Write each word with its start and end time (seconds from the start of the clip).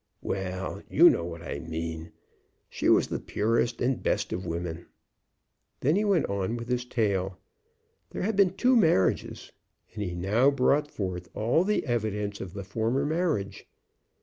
"Well, 0.23 0.81
you 0.89 1.11
know 1.11 1.23
what 1.25 1.43
I 1.43 1.59
mean. 1.59 2.11
She 2.71 2.89
was 2.89 3.05
the 3.05 3.19
purest 3.19 3.79
and 3.81 4.01
best 4.01 4.33
of 4.33 4.47
women." 4.47 4.87
Then 5.81 5.95
he 5.95 6.03
went 6.03 6.25
on 6.25 6.57
with 6.57 6.69
his 6.69 6.85
tale. 6.85 7.37
There 8.09 8.23
had 8.23 8.35
been 8.35 8.55
two 8.55 8.75
marriages, 8.75 9.51
and 9.93 10.01
he 10.01 10.15
now 10.15 10.49
brought 10.49 10.89
forth 10.89 11.29
all 11.35 11.63
the 11.63 11.85
evidence 11.85 12.41
of 12.41 12.53
the 12.53 12.63
former 12.63 13.05
marriage. 13.05 13.67